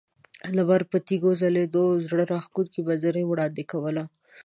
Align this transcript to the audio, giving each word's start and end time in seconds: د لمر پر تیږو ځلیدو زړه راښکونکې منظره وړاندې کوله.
د 0.45 0.45
لمر 0.57 0.81
پر 0.89 0.99
تیږو 1.07 1.31
ځلیدو 1.41 1.83
زړه 2.09 2.23
راښکونکې 2.33 2.79
منظره 2.87 3.21
وړاندې 3.25 3.63
کوله. 3.71 4.03